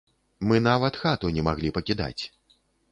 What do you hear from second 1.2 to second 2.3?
не маглі пакідаць.